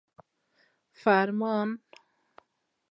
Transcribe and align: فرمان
فرمان 1.03 1.79